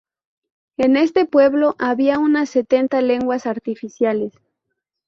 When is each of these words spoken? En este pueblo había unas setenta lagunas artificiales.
En 0.77 0.97
este 0.97 1.27
pueblo 1.27 1.75
había 1.77 2.17
unas 2.17 2.49
setenta 2.49 2.99
lagunas 3.03 3.45
artificiales. 3.45 4.33